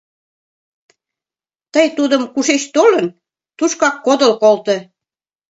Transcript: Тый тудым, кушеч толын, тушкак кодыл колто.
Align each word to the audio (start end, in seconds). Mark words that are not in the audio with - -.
Тый 1.73 1.87
тудым, 1.97 2.23
кушеч 2.33 2.63
толын, 2.75 3.07
тушкак 3.57 3.95
кодыл 4.05 4.31
колто. 4.41 4.77